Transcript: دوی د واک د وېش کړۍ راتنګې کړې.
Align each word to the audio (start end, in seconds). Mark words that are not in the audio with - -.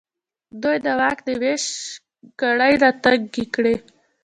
دوی 0.61 0.77
د 0.85 0.87
واک 0.99 1.17
د 1.27 1.29
وېش 1.41 1.65
کړۍ 2.39 2.73
راتنګې 2.83 3.45
کړې. 3.55 3.75